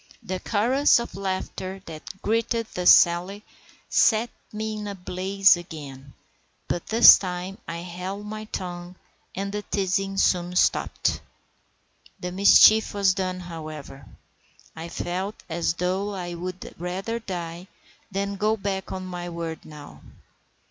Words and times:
The 0.23 0.39
chorus 0.39 0.97
of 0.99 1.13
laughter 1.13 1.79
that 1.85 2.19
greeted 2.23 2.65
this 2.73 2.91
sally 2.91 3.43
set 3.87 4.31
me 4.51 4.79
in 4.79 4.87
a 4.87 4.95
blaze 4.95 5.55
again; 5.55 6.15
but 6.67 6.87
this 6.87 7.19
time 7.19 7.59
I 7.67 7.81
held 7.83 8.25
my 8.25 8.45
tongue, 8.45 8.95
and 9.35 9.51
the 9.51 9.61
teasing 9.61 10.17
soon 10.17 10.55
stopped. 10.55 11.21
The 12.19 12.31
mischief 12.31 12.95
was 12.95 13.13
done, 13.13 13.41
however; 13.41 14.07
I 14.75 14.89
felt 14.89 15.35
as 15.47 15.75
though 15.75 16.15
I 16.15 16.33
would 16.33 16.73
rather 16.79 17.19
die 17.19 17.67
than 18.09 18.37
go 18.37 18.57
back 18.57 18.91
on 18.91 19.05
my 19.05 19.29
word 19.29 19.63
now. 19.65 20.01